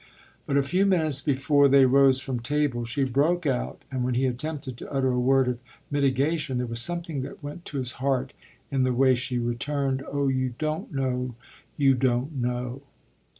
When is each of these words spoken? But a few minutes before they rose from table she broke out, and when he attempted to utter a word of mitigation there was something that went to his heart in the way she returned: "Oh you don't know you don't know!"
But 0.47 0.57
a 0.57 0.63
few 0.63 0.87
minutes 0.87 1.21
before 1.21 1.67
they 1.67 1.85
rose 1.85 2.19
from 2.19 2.39
table 2.39 2.85
she 2.85 3.03
broke 3.03 3.45
out, 3.45 3.83
and 3.91 4.03
when 4.03 4.15
he 4.15 4.25
attempted 4.25 4.75
to 4.77 4.91
utter 4.91 5.11
a 5.11 5.19
word 5.19 5.47
of 5.47 5.59
mitigation 5.91 6.57
there 6.57 6.65
was 6.65 6.81
something 6.81 7.21
that 7.21 7.43
went 7.43 7.65
to 7.65 7.77
his 7.77 7.91
heart 8.01 8.33
in 8.71 8.81
the 8.81 8.93
way 8.93 9.13
she 9.13 9.37
returned: 9.37 10.01
"Oh 10.11 10.27
you 10.27 10.55
don't 10.57 10.91
know 10.91 11.35
you 11.77 11.93
don't 11.93 12.33
know!" 12.33 12.81